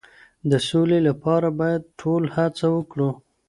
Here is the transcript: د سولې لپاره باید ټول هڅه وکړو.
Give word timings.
د 0.49 0.51
سولې 0.69 0.99
لپاره 1.07 1.47
باید 1.59 1.81
ټول 1.99 2.23
هڅه 2.35 2.67
وکړو. 2.75 3.09